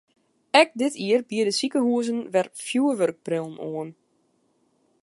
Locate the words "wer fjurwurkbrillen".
2.33-3.57